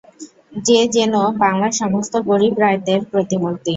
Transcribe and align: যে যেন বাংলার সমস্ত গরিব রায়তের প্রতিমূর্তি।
যে 0.61 0.79
যেন 0.95 1.13
বাংলার 1.41 1.73
সমস্ত 1.81 2.13
গরিব 2.29 2.53
রায়তের 2.57 3.01
প্রতিমূর্তি। 3.11 3.69